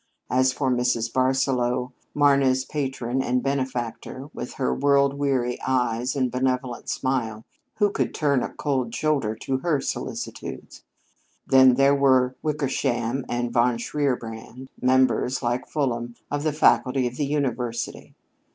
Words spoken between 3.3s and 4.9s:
benefactor, with her